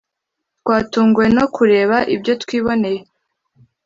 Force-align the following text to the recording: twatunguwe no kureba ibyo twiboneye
twatunguwe 0.61 1.25
no 1.37 1.45
kureba 1.55 1.97
ibyo 2.15 2.33
twiboneye 2.41 3.01